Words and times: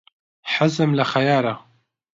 حەزم 0.53 0.91
لە 0.99 1.05
خەیارە. 1.11 1.55